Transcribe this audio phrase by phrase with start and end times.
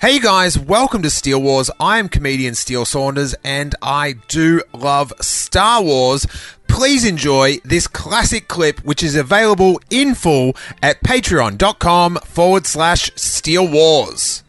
[0.00, 1.72] Hey guys, welcome to Steele Wars.
[1.80, 6.24] I am comedian Steele Saunders and I do love Star Wars.
[6.68, 13.66] Please enjoy this classic clip which is available in full at patreon.com forward slash Steele
[13.68, 14.44] Wars.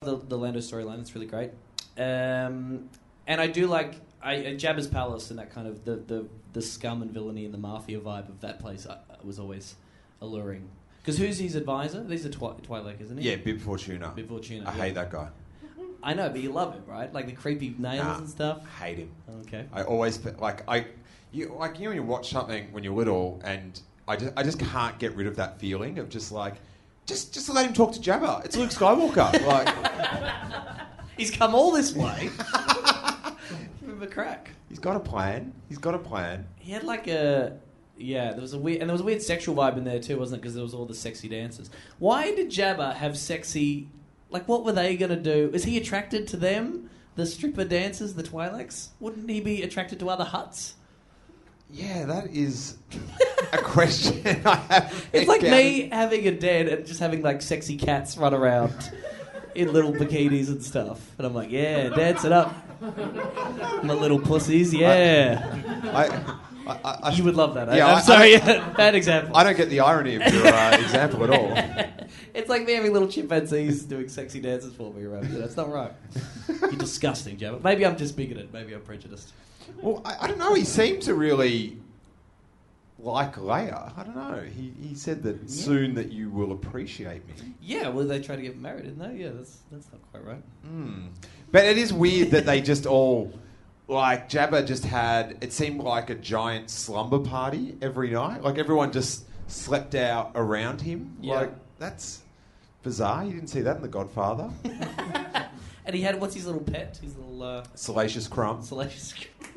[0.00, 0.96] the, the Lando storyline.
[0.96, 1.50] That's really great.
[1.98, 2.88] Um,
[3.26, 6.62] and I do like I, uh, Jabba's palace and that kind of the, the, the
[6.62, 9.76] scum and villainy and the mafia vibe of that place I was always
[10.20, 10.68] alluring.
[11.02, 12.04] Because who's his advisor?
[12.08, 13.30] He's a twi- Twi'lek, isn't he?
[13.30, 14.12] Yeah, Bib Fortuna.
[14.14, 14.82] Bib Fortuna, I yeah.
[14.84, 15.28] hate that guy.
[16.02, 17.12] I know, but you love him, right?
[17.12, 18.66] Like the creepy nails Nah, and stuff.
[18.78, 19.10] Hate him.
[19.40, 19.64] Okay.
[19.72, 20.86] I always like I,
[21.32, 24.42] you like you know when you watch something when you're little and I just I
[24.42, 26.54] just can't get rid of that feeling of just like
[27.06, 28.44] just just let him talk to Jabba.
[28.44, 29.44] It's Luke Skywalker.
[29.46, 29.68] like
[31.16, 32.30] He's come all this way.
[33.80, 34.50] Give him a crack.
[34.68, 35.52] he's got a plan.
[35.68, 36.46] He's got a plan.
[36.56, 37.58] He had like a
[37.98, 38.32] yeah.
[38.32, 40.38] There was a weird and there was a weird sexual vibe in there too, wasn't
[40.38, 40.42] it?
[40.42, 41.70] Because there was all the sexy dances.
[41.98, 43.88] Why did Jabba have sexy?
[44.30, 45.50] Like, what were they gonna do?
[45.52, 46.90] Is he attracted to them?
[47.16, 48.90] The stripper dancers, the Twi'leks?
[49.00, 50.74] Wouldn't he be attracted to other Hutts?
[51.70, 52.76] Yeah, that is
[53.52, 55.08] a question I have.
[55.12, 58.92] It's like me having a dad and just having like sexy cats run around
[59.54, 64.72] in little bikinis and stuff, and I'm like, yeah, dance it up, my little pussies,
[64.72, 65.60] yeah.
[65.92, 66.06] I,
[66.68, 67.74] I, I, I, you would love that.
[67.74, 68.38] Yeah, I, am sorry,
[68.76, 69.36] bad example.
[69.36, 72.08] I don't get the irony of your uh, example at all.
[72.34, 75.30] It's like me having little chimpanzees doing sexy dances for me around.
[75.30, 75.92] That's not right.
[76.48, 77.62] You're disgusting, Jabba.
[77.62, 78.52] Maybe I'm just bigoted.
[78.52, 79.32] Maybe I'm prejudiced.
[79.80, 80.54] Well, I, I don't know.
[80.54, 81.78] He seemed to really
[82.98, 83.96] like Leia.
[83.96, 84.42] I don't know.
[84.42, 87.54] He, he said that soon that you will appreciate me.
[87.62, 89.24] Yeah, well, they try to get married, didn't they?
[89.24, 90.42] Yeah, that's that's not quite right.
[91.50, 93.32] But it is weird that they just all
[93.86, 95.38] like Jabba just had.
[95.40, 98.42] It seemed like a giant slumber party every night.
[98.42, 101.16] Like everyone just slept out around him.
[101.20, 101.34] Yeah.
[101.34, 102.22] Like that's
[102.82, 103.24] bizarre.
[103.24, 104.50] You didn't see that in The Godfather.
[105.88, 106.98] And he had what's his little pet?
[107.02, 108.60] His little uh, Salacious Crumb.
[108.60, 109.14] salacious.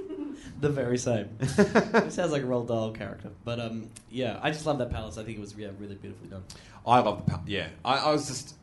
[0.62, 1.28] the very same.
[1.42, 5.18] it sounds like a Roald Dahl character, but um, yeah, I just love that palace.
[5.18, 6.46] I think it was yeah, really beautifully done.
[6.88, 7.50] I love the palace.
[7.50, 7.68] yeah.
[7.84, 8.56] I, I was just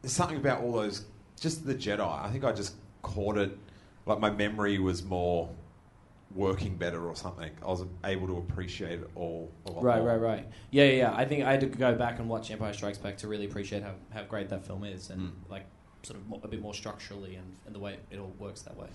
[0.00, 1.04] there's something about all those
[1.42, 2.00] just the Jedi.
[2.24, 3.56] I think I just caught it.
[4.06, 5.48] Like my memory was more
[6.34, 7.50] working better or something.
[7.62, 10.08] I was able to appreciate it all a lot Right, more.
[10.12, 10.48] right, right.
[10.70, 11.14] Yeah, yeah, yeah.
[11.14, 13.82] I think I had to go back and watch Empire Strikes Back to really appreciate
[13.82, 15.32] how, how great that film is, and Mm.
[15.50, 15.66] like
[16.04, 18.76] sort of mo- a bit more structurally and, and the way it all works that
[18.76, 18.86] way.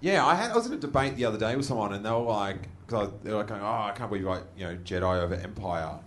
[0.00, 0.12] Yeah.
[0.14, 0.50] Yeah, I had.
[0.52, 3.10] I was in a debate the other day with someone, and they were like, because
[3.22, 5.98] they were like, going, "Oh, I can't believe you like you know Jedi over Empire,"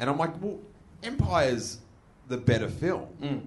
[0.00, 0.58] and I'm like, "Well,
[1.02, 1.78] Empire's
[2.26, 3.40] the better film, Mm.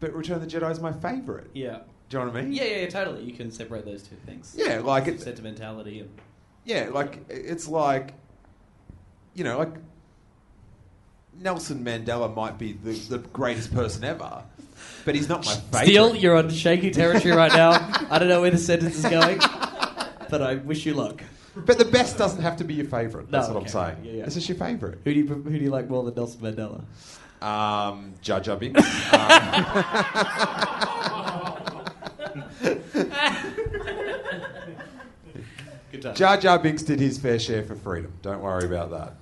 [0.00, 1.78] But Return of the Jedi is my favorite." Yeah.
[2.08, 2.52] Do you know what I mean?
[2.52, 3.24] Yeah, yeah, yeah, totally.
[3.24, 4.54] You can separate those two things.
[4.56, 6.10] Yeah, like it's sentimentality and
[6.64, 8.14] yeah, like it's like
[9.34, 9.74] you know, like
[11.40, 14.42] Nelson Mandela might be the, the greatest person ever,
[15.04, 15.82] but he's not my favorite.
[15.84, 17.70] Steele, you're on shaky territory right now.
[18.10, 19.38] I don't know where the sentence is going,
[20.30, 21.22] but I wish you luck.
[21.54, 23.30] But the best doesn't have to be your favorite.
[23.30, 23.78] That's No, what okay.
[23.78, 24.04] I'm saying.
[24.04, 24.24] Yeah, yeah.
[24.26, 24.98] This is your favorite.
[25.04, 26.84] Who do you who do you like more than Nelson Mandela?
[27.46, 28.82] Um, Jar Jar Binks.
[35.92, 36.14] Good time.
[36.16, 38.12] Jar Jar Binks did his fair share for freedom.
[38.22, 39.14] Don't worry about that.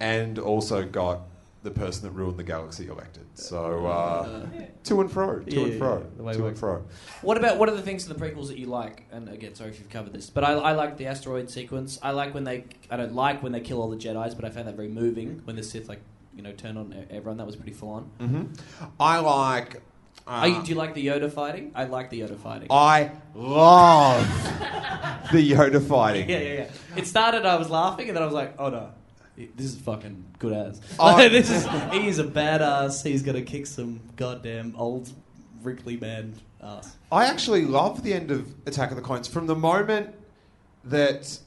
[0.00, 1.20] And also got
[1.62, 3.26] the person that ruined the galaxy elected.
[3.34, 4.46] So uh,
[4.84, 6.84] to and fro, to Yeah, and fro, yeah, the way it to and fro.
[7.20, 9.04] What about what are the things in the prequels that you like?
[9.12, 11.98] And again, sorry if you've covered this, but I, I like the asteroid sequence.
[12.02, 12.64] I like when they.
[12.90, 15.42] I don't like when they kill all the Jedi's, but I found that very moving
[15.44, 16.00] when the Sith like
[16.38, 17.36] you know turn on everyone.
[17.36, 18.02] That was pretty full on.
[18.26, 18.44] hmm
[18.98, 19.82] I like.
[20.26, 21.72] Uh, Are you- do you like the Yoda fighting?
[21.74, 22.68] I like the Yoda fighting.
[22.70, 24.22] I love
[25.32, 26.28] the Yoda fighting.
[26.30, 26.70] yeah, yeah, yeah.
[26.96, 27.44] It started.
[27.44, 28.90] I was laughing, and then I was like, "Oh no,
[29.36, 30.80] this is fucking good ass.
[30.98, 31.28] Oh.
[31.28, 33.02] this is he's a badass.
[33.04, 35.10] He's gonna kick some goddamn old
[35.62, 39.56] wrinkly man ass." I actually love the end of Attack of the Clones from the
[39.56, 40.14] moment
[40.84, 41.38] that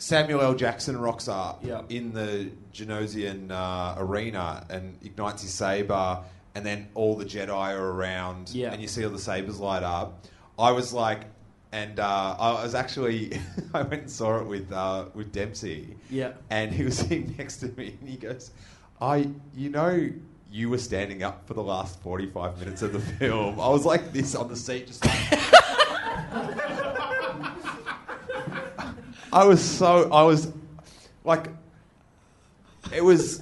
[0.00, 0.54] Samuel L.
[0.54, 1.82] Jackson rocks up Yeah.
[1.90, 6.20] in the Geonosian uh, arena and ignites his saber,
[6.54, 8.72] and then all the Jedi are around, Yeah.
[8.72, 10.24] and you see all the sabers light up.
[10.58, 11.26] I was like,
[11.72, 13.38] and uh, I was actually
[13.74, 15.96] I went and saw it with uh, with Dempsey.
[16.08, 16.32] Yeah.
[16.48, 18.50] and he was sitting next to me, and he goes,
[19.00, 20.08] "I, you know."
[20.52, 23.60] You were standing up for the last 45 minutes of the film.
[23.60, 26.69] I was like this on the seat, just like.
[29.32, 30.10] I was so.
[30.12, 30.52] I was
[31.24, 31.48] like.
[32.92, 33.38] It was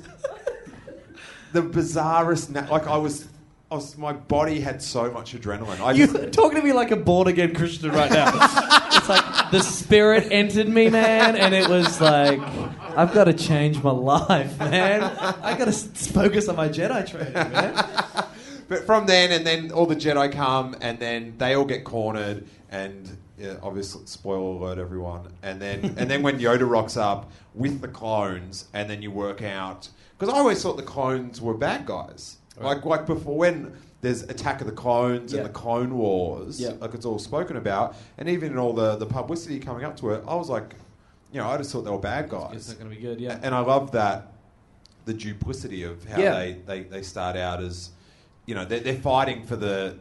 [1.52, 2.50] the bizarrest.
[2.50, 3.28] Na- like, I was.
[3.70, 3.96] I was.
[3.96, 5.80] My body had so much adrenaline.
[5.80, 8.30] I You're talking to me like a born again Christian right now.
[8.92, 12.40] it's like the spirit entered me, man, and it was like,
[12.96, 15.02] I've got to change my life, man.
[15.02, 17.74] I got to focus on my Jedi training, man.
[18.68, 22.46] But from then, and then all the Jedi come, and then they all get cornered,
[22.70, 25.32] and yeah, obviously, spoiler alert, everyone.
[25.42, 29.42] And then, and then when Yoda rocks up with the clones, and then you work
[29.42, 29.88] out
[30.18, 32.36] because I always thought the clones were bad guys.
[32.60, 35.40] Like, like before when there's Attack of the Clones Yeah.
[35.40, 36.72] and the Clone Wars, Yeah.
[36.80, 40.10] like it's all spoken about, and even in all the the publicity coming up to
[40.10, 40.74] it, I was like,
[41.32, 42.54] you know, I just thought they were bad guys.
[42.54, 43.38] It's not going to be good, yeah.
[43.42, 44.32] And I love that
[45.04, 46.34] the duplicity of how Yeah.
[46.38, 47.90] they, they, they start out as,
[48.46, 49.96] you know, they're, they're fighting for the,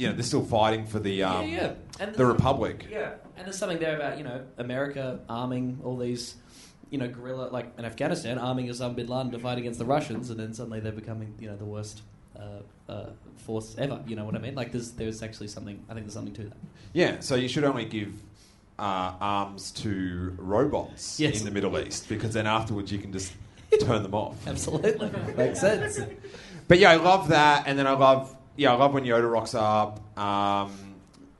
[0.00, 1.72] you know, they're still fighting for the um, yeah, yeah.
[2.00, 2.86] And the Republic.
[2.90, 6.36] Yeah, and there's something there about you know America arming all these,
[6.90, 10.30] you know, guerrilla like in Afghanistan arming Osama bin Laden to fight against the Russians,
[10.30, 12.00] and then suddenly they're becoming you know the worst
[12.38, 13.06] uh, uh,
[13.36, 14.00] force ever.
[14.06, 14.54] You know what I mean?
[14.54, 15.84] Like there's there's actually something.
[15.90, 16.56] I think there's something to that.
[16.94, 18.14] Yeah, so you should only give
[18.78, 21.38] uh, arms to robots Yes.
[21.40, 23.34] in the Middle East because then afterwards you can just
[23.84, 24.34] turn them off.
[24.48, 26.00] Absolutely makes sense.
[26.68, 29.54] But yeah, I love that, and then I love yeah, I love when Yoda rocks
[29.54, 30.00] up.
[30.18, 30.72] Um,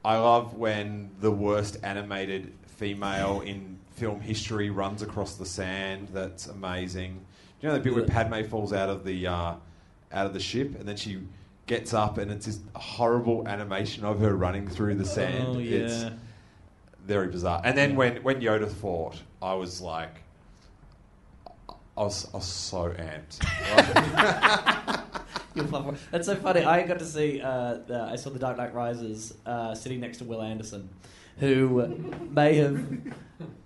[0.05, 6.09] I love when the worst animated female in film history runs across the sand.
[6.13, 7.15] That's amazing.
[7.61, 9.55] Do you know the bit where Padme falls out of the uh,
[10.13, 11.21] out of the ship, and then she
[11.67, 15.45] gets up, and it's this horrible animation of her running through the sand.
[15.47, 16.07] Oh It's
[17.05, 17.61] very bizarre.
[17.65, 20.23] And then when when Yoda fought, I was like.
[21.97, 23.45] I was, I was so amped.
[25.55, 26.01] You'll love it.
[26.11, 26.65] That's so funny.
[26.65, 27.41] I got to see.
[27.41, 30.89] Uh, I saw The Dark Knight Rises uh, sitting next to Will Anderson,
[31.39, 32.85] who may have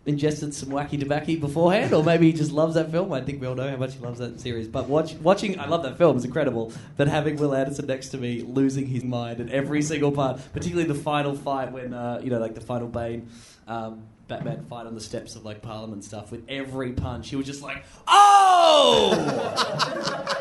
[0.06, 3.12] ingested some wacky tobacco beforehand, or maybe he just loves that film.
[3.12, 4.68] I think we all know how much he loves that series.
[4.68, 6.16] But watch, watching, I love that film.
[6.16, 6.72] It's incredible.
[6.96, 10.88] But having Will Anderson next to me, losing his mind at every single part, particularly
[10.88, 13.28] the final fight when uh, you know, like the final Bane.
[13.66, 17.28] Um, Batman fight on the steps of like Parliament stuff with every punch.
[17.28, 19.10] He was just like, "Oh!"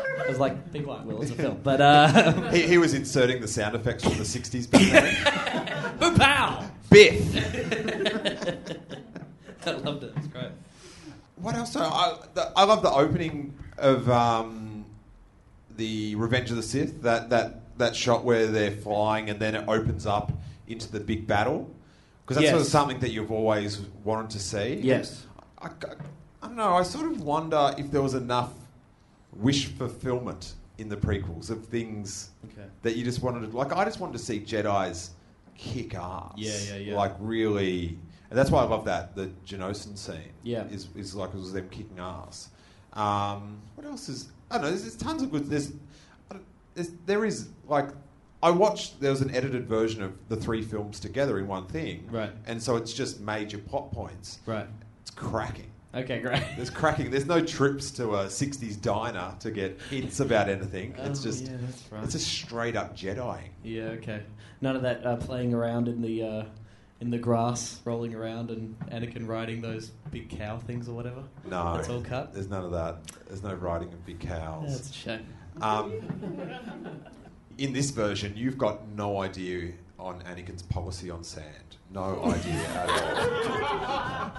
[0.24, 1.22] I was like, "Be quiet, Will.
[1.22, 4.70] It's a film." But uh, he, he was inserting the sound effects from the 60s
[4.70, 5.96] back then.
[5.98, 6.64] Boom pow!
[6.90, 7.34] Biff!
[9.66, 10.12] I loved it.
[10.16, 10.50] It's great.
[11.36, 11.74] What else?
[11.76, 14.84] I, the, I love the opening of um,
[15.76, 17.02] the Revenge of the Sith.
[17.02, 20.32] That, that, that shot where they're flying and then it opens up
[20.68, 21.70] into the big battle.
[22.24, 22.52] Because that's Yes.
[22.52, 24.80] sort of something that you've always wanted to see.
[24.82, 25.26] Yes.
[25.60, 25.70] I, I,
[26.42, 26.74] I don't know.
[26.74, 28.50] I sort of wonder if there was enough
[29.36, 32.66] wish fulfillment in the prequels of things Okay.
[32.82, 33.72] that you just wanted to like.
[33.72, 35.10] I just wanted to see Jedi's
[35.56, 36.32] kick ass.
[36.36, 36.96] Yeah, yeah, yeah.
[36.96, 37.98] Like really,
[38.30, 40.32] and that's why I love that the Geonosian scene.
[40.42, 40.64] Yeah.
[40.66, 42.50] is is like it was them kicking ass.
[42.92, 44.28] Um, what else is?
[44.50, 44.68] I don't know.
[44.70, 45.46] There's, there's tons of good.
[45.48, 45.72] There's,
[46.74, 47.88] there's there is like.
[48.42, 49.00] I watched.
[49.00, 52.30] There was an edited version of the three films together in one thing, Right.
[52.46, 54.40] And so it's just major plot points.
[54.44, 54.66] Right.
[55.00, 55.70] It's cracking.
[55.94, 56.42] Okay, great.
[56.56, 57.10] There's cracking.
[57.10, 60.94] There's no trips to a '60s diner to get hints about anything.
[60.98, 61.56] It's Oh, just, yeah,
[61.90, 62.02] right.
[62.04, 63.48] it's just straight up Jediing.
[63.62, 63.82] Yeah.
[63.98, 64.22] Okay.
[64.60, 66.44] None of that uh, playing around in the uh,
[67.00, 71.22] in the grass, rolling around, and Anakin riding those big cow things or whatever.
[71.48, 72.32] No, it's all cut.
[72.34, 72.96] There's none of that.
[73.28, 74.76] There's no riding of big cows.
[74.76, 75.26] That's a shame.
[75.60, 75.92] Um,
[77.58, 81.76] in this version, you've got no idea on Anakin's policy on sand.
[81.90, 84.32] No idea at all.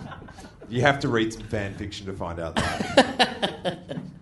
[0.70, 3.98] You have to read some fan fiction to find out that.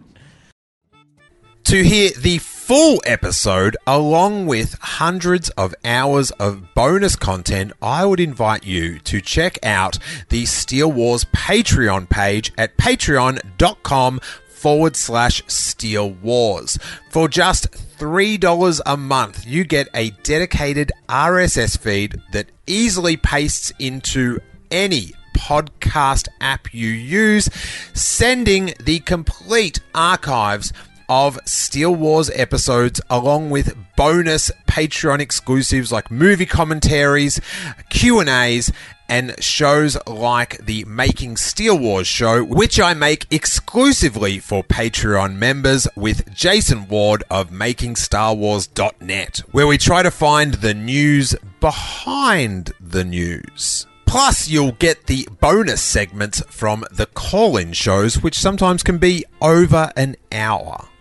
[1.67, 8.19] To hear the full episode, along with hundreds of hours of bonus content, I would
[8.19, 9.97] invite you to check out
[10.29, 14.19] the Steele Wars Patreon page at patreon.com
[14.63, 16.79] forward slash Steele Wars.
[17.09, 24.39] For just $3 a month, you get a dedicated RSS feed that easily pastes into
[24.71, 27.49] any podcast app you use,
[27.93, 30.71] sending the complete archives
[31.09, 37.41] of Steele Wars episodes along with bonus Patreon exclusives like movie commentaries,
[37.89, 38.71] Q&As
[39.13, 45.87] and shows like the Making Steele Wars show, which I make exclusively for Patreon members
[45.95, 53.85] with Jason Ward of MakingStarWars.net, where we try to find the news behind the news.
[54.07, 59.25] Plus, you'll get the bonus segments from the call in shows, which sometimes can be
[59.39, 60.87] over an hour.